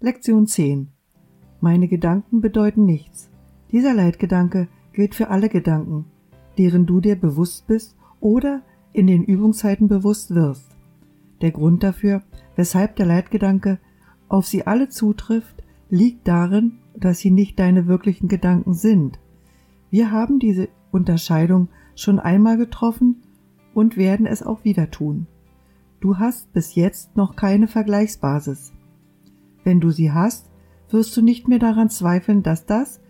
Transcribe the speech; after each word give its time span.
Lektion 0.00 0.46
10. 0.46 0.90
Meine 1.60 1.88
Gedanken 1.88 2.40
bedeuten 2.40 2.84
nichts. 2.84 3.30
Dieser 3.72 3.94
Leitgedanke 3.94 4.68
gilt 4.92 5.16
für 5.16 5.28
alle 5.28 5.48
Gedanken, 5.48 6.04
deren 6.56 6.86
du 6.86 7.00
dir 7.00 7.16
bewusst 7.16 7.66
bist 7.66 7.96
oder 8.20 8.62
in 8.92 9.08
den 9.08 9.24
Übungszeiten 9.24 9.88
bewusst 9.88 10.32
wirst. 10.36 10.76
Der 11.40 11.50
Grund 11.50 11.82
dafür, 11.82 12.22
weshalb 12.54 12.94
der 12.94 13.06
Leitgedanke 13.06 13.80
auf 14.28 14.46
sie 14.46 14.64
alle 14.68 14.88
zutrifft, 14.88 15.64
liegt 15.90 16.28
darin, 16.28 16.78
dass 16.96 17.18
sie 17.18 17.32
nicht 17.32 17.58
deine 17.58 17.88
wirklichen 17.88 18.28
Gedanken 18.28 18.74
sind. 18.74 19.18
Wir 19.90 20.12
haben 20.12 20.38
diese 20.38 20.68
Unterscheidung 20.92 21.70
schon 21.96 22.20
einmal 22.20 22.56
getroffen 22.56 23.16
und 23.74 23.96
werden 23.96 24.26
es 24.26 24.44
auch 24.44 24.62
wieder 24.62 24.92
tun. 24.92 25.26
Du 25.98 26.18
hast 26.18 26.52
bis 26.52 26.76
jetzt 26.76 27.16
noch 27.16 27.34
keine 27.34 27.66
Vergleichsbasis. 27.66 28.72
Wenn 29.68 29.80
du 29.80 29.90
sie 29.90 30.12
hast, 30.12 30.48
wirst 30.88 31.14
du 31.14 31.20
nicht 31.20 31.46
mehr 31.46 31.58
daran 31.58 31.90
zweifeln, 31.90 32.42
dass 32.42 32.64
das, 32.64 33.02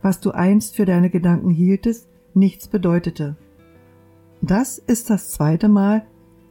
was 0.00 0.20
du 0.20 0.30
einst 0.30 0.76
für 0.76 0.84
deine 0.84 1.10
Gedanken 1.10 1.50
hieltest, 1.50 2.08
nichts 2.34 2.68
bedeutete. 2.68 3.34
Das 4.40 4.78
ist 4.78 5.10
das 5.10 5.32
zweite 5.32 5.68
Mal, 5.68 6.06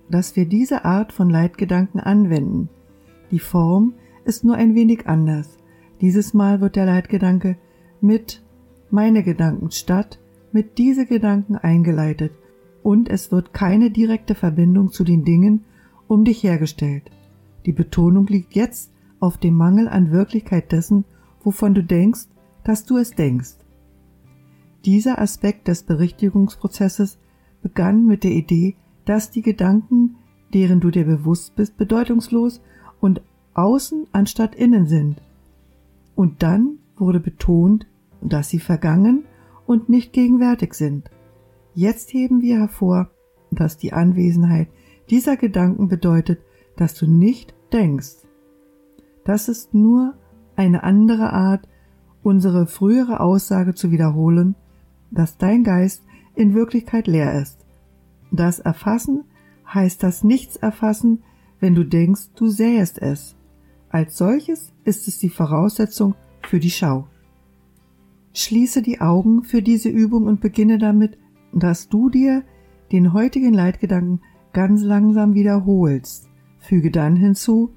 dass 0.09 0.35
wir 0.35 0.45
diese 0.45 0.83
Art 0.83 1.13
von 1.13 1.29
Leitgedanken 1.29 2.01
anwenden. 2.01 2.67
Die 3.31 3.39
Form 3.39 3.93
ist 4.25 4.43
nur 4.43 4.55
ein 4.55 4.75
wenig 4.75 5.07
anders. 5.07 5.57
Dieses 6.01 6.33
Mal 6.33 6.59
wird 6.59 6.75
der 6.75 6.85
Leitgedanke 6.85 7.55
mit 8.01 8.43
meine 8.89 9.23
Gedanken 9.23 9.71
statt 9.71 10.19
mit 10.51 10.77
diese 10.77 11.05
Gedanken 11.05 11.55
eingeleitet 11.55 12.33
und 12.83 13.07
es 13.07 13.31
wird 13.31 13.53
keine 13.53 13.91
direkte 13.91 14.35
Verbindung 14.35 14.91
zu 14.91 15.05
den 15.05 15.23
Dingen 15.23 15.63
um 16.09 16.25
dich 16.25 16.43
hergestellt. 16.43 17.09
Die 17.65 17.71
Betonung 17.71 18.27
liegt 18.27 18.53
jetzt 18.53 18.91
auf 19.19 19.37
dem 19.37 19.55
Mangel 19.55 19.87
an 19.87 20.11
Wirklichkeit 20.11 20.71
dessen, 20.71 21.05
wovon 21.43 21.73
du 21.73 21.83
denkst, 21.83 22.27
dass 22.63 22.85
du 22.85 22.97
es 22.97 23.11
denkst. 23.11 23.55
Dieser 24.85 25.19
Aspekt 25.19 25.67
des 25.67 25.83
Berichtigungsprozesses 25.83 27.17
begann 27.61 28.05
mit 28.05 28.23
der 28.23 28.31
Idee, 28.31 28.75
dass 29.05 29.31
die 29.31 29.41
Gedanken, 29.41 30.15
deren 30.53 30.79
du 30.79 30.91
dir 30.91 31.05
bewusst 31.05 31.55
bist, 31.55 31.77
bedeutungslos 31.77 32.61
und 32.99 33.21
außen 33.53 34.07
anstatt 34.11 34.55
innen 34.55 34.85
sind. 34.85 35.21
Und 36.15 36.43
dann 36.43 36.79
wurde 36.97 37.19
betont, 37.19 37.87
dass 38.21 38.49
sie 38.49 38.59
vergangen 38.59 39.25
und 39.65 39.89
nicht 39.89 40.13
gegenwärtig 40.13 40.73
sind. 40.73 41.09
Jetzt 41.73 42.13
heben 42.13 42.41
wir 42.41 42.57
hervor, 42.59 43.09
dass 43.51 43.77
die 43.77 43.93
Anwesenheit 43.93 44.67
dieser 45.09 45.37
Gedanken 45.37 45.87
bedeutet, 45.87 46.39
dass 46.75 46.95
du 46.95 47.07
nicht 47.07 47.53
denkst. 47.71 48.26
Das 49.27 49.49
ist 49.49 49.73
nur 49.73 50.13
eine 50.55 50.83
andere 50.83 51.33
Art, 51.33 51.67
unsere 52.23 52.65
frühere 52.65 53.19
Aussage 53.19 53.73
zu 53.73 53.91
wiederholen, 53.91 54.55
dass 55.11 55.37
dein 55.37 55.65
Geist 55.65 56.01
in 56.33 56.53
Wirklichkeit 56.53 57.07
leer 57.07 57.41
ist. 57.41 57.65
Das 58.31 58.59
Erfassen 58.59 59.25
heißt 59.67 60.01
das 60.01 60.23
Nichts 60.23 60.55
erfassen, 60.55 61.23
wenn 61.59 61.75
du 61.75 61.83
denkst, 61.83 62.29
du 62.37 62.47
sähest 62.47 63.01
es. 63.01 63.35
Als 63.89 64.17
solches 64.17 64.71
ist 64.85 65.09
es 65.09 65.19
die 65.19 65.29
Voraussetzung 65.29 66.15
für 66.43 66.61
die 66.61 66.71
Schau. 66.71 67.09
Schließe 68.33 68.81
die 68.81 69.01
Augen 69.01 69.43
für 69.43 69.61
diese 69.61 69.89
Übung 69.89 70.25
und 70.25 70.39
beginne 70.39 70.77
damit, 70.77 71.17
dass 71.51 71.89
du 71.89 72.09
dir 72.09 72.43
den 72.93 73.11
heutigen 73.11 73.53
Leitgedanken 73.53 74.21
ganz 74.53 74.83
langsam 74.83 75.33
wiederholst. 75.33 76.29
Füge 76.59 76.91
dann 76.91 77.17
hinzu, 77.17 77.73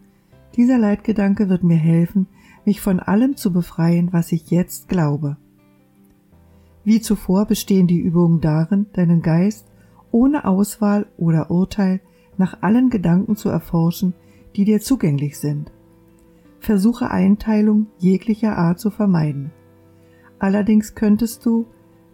dieser 0.57 0.79
Leitgedanke 0.79 1.49
wird 1.49 1.63
mir 1.63 1.77
helfen, 1.77 2.27
mich 2.65 2.81
von 2.81 3.01
allem 3.01 3.37
zu 3.37 3.53
befreien, 3.53 4.13
was 4.13 4.33
ich 4.33 4.51
jetzt 4.51 4.89
glaube. 4.89 5.37
Wie 6.85 7.01
zuvor 7.01 7.47
bestehen 7.47 7.87
die 7.87 8.01
Übungen 8.01 8.41
darin, 8.41 8.87
deinen 8.93 9.23
Geist 9.23 9.67
ohne 10.11 10.45
Auswahl 10.45 11.07
oder 11.17 11.51
Urteil 11.51 12.01
nach 12.37 12.63
allen 12.63 12.91
Gedanken 12.91 13.37
zu 13.37 13.49
erforschen, 13.49 14.15
die 14.57 14.65
dir 14.65 14.81
zugänglich 14.81 15.39
sind. 15.39 15.73
Versuche 16.59 17.11
Einteilung 17.11 17.87
jeglicher 17.99 18.57
Art 18.57 18.81
zu 18.81 18.91
vermeiden. 18.91 19.53
Allerdings 20.39 20.95
könntest 20.95 21.47
du, 21.47 21.67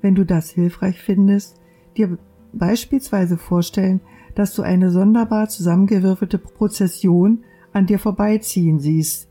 wenn 0.03 0.15
du 0.15 0.25
das 0.25 0.51
hilfreich 0.51 1.01
findest, 1.01 1.61
dir 1.97 2.19
beispielsweise 2.53 3.39
vorstellen, 3.39 4.01
dass 4.35 4.55
du 4.55 4.63
eine 4.63 4.91
sonderbar 4.91 5.49
zusammengewürfelte 5.49 6.39
Prozession 6.39 7.45
an 7.77 7.85
dir 7.85 7.99
vorbeiziehen 7.99 8.81
siehst, 8.81 9.29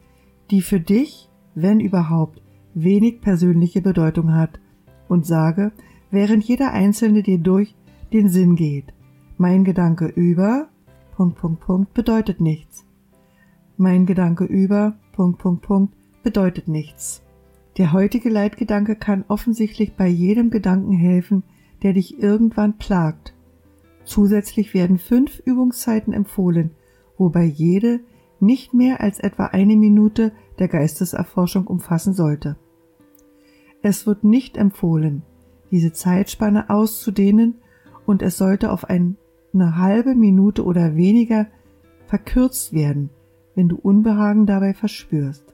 die 0.52 0.62
für 0.62 0.80
dich, 0.80 1.30
wenn 1.56 1.80
überhaupt, 1.80 2.44
wenig 2.76 3.20
persönliche 3.20 3.82
Bedeutung 3.82 4.36
hat, 4.36 4.60
und 5.08 5.26
sage, 5.26 5.72
während 6.12 6.44
jeder 6.44 6.72
einzelne 6.72 7.24
dir 7.24 7.40
durch 7.40 7.76
den 8.14 8.30
Sinn 8.30 8.56
geht. 8.56 8.94
Mein 9.38 9.64
Gedanke 9.64 10.06
über 10.06 10.70
Punkt, 11.16 11.40
Punkt, 11.40 11.62
Punkt 11.62 11.94
bedeutet 11.96 12.40
nichts. 12.40 12.86
Mein 13.78 14.06
Gedanke 14.06 14.46
über 14.46 14.96
Punkt, 15.14 15.40
Punkt, 15.40 15.64
Punkt 15.64 15.96
bedeutet 16.22 16.68
nichts. 16.68 17.24
Der 17.78 17.94
heutige 17.94 18.30
Leitgedanke 18.30 18.96
kann 18.96 19.26
offensichtlich 19.28 19.96
bei 19.96 20.08
jedem 20.08 20.52
Gedanken 20.52 20.94
helfen, 20.94 21.44
der 21.82 21.94
dich 21.94 22.20
irgendwann 22.20 22.78
plagt. 22.78 23.34
Zusätzlich 24.04 24.76
werden 24.76 25.00
fünf 25.00 25.40
Übungszeiten 25.40 26.14
empfohlen, 26.14 26.72
wobei 27.18 27.44
jede 27.44 28.02
nicht 28.40 28.74
mehr 28.74 29.02
als 29.02 29.20
etwa 29.20 29.46
eine 29.46 29.76
Minute 29.76 30.32
der 30.60 30.68
Geisteserforschung 30.68 31.68
umfassen 31.68 32.14
sollte. 32.14 32.58
Es 33.82 34.08
wird 34.08 34.24
nicht 34.24 34.58
empfohlen, 34.58 35.24
diese 35.72 35.94
Zeitspanne 35.94 36.70
auszudehnen 36.70 37.56
und 38.06 38.22
es 38.22 38.38
sollte 38.38 38.72
auf 38.72 38.86
eine 38.86 39.16
halbe 39.54 40.16
Minute 40.16 40.64
oder 40.64 40.96
weniger 40.96 41.48
verkürzt 42.08 42.74
werden, 42.74 43.10
wenn 43.56 43.70
du 43.70 43.76
Unbehagen 43.76 44.46
dabei 44.46 44.74
verspürst. 44.74 45.54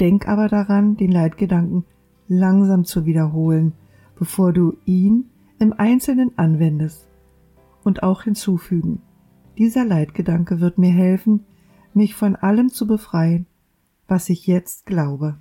Denk 0.00 0.28
aber 0.28 0.48
daran, 0.48 0.96
den 0.96 1.12
Leitgedanken 1.12 1.84
langsam 2.28 2.84
zu 2.84 3.04
wiederholen, 3.04 3.74
bevor 4.18 4.52
du 4.52 4.76
ihn 4.84 5.30
im 5.58 5.72
Einzelnen 5.72 6.36
anwendest. 6.36 7.08
Und 7.84 8.02
auch 8.02 8.22
hinzufügen, 8.22 9.02
dieser 9.58 9.84
Leitgedanke 9.84 10.60
wird 10.60 10.78
mir 10.78 10.92
helfen, 10.92 11.44
mich 11.96 12.14
von 12.14 12.36
allem 12.36 12.70
zu 12.70 12.86
befreien, 12.86 13.46
was 14.08 14.28
ich 14.28 14.46
jetzt 14.46 14.86
glaube. 14.86 15.38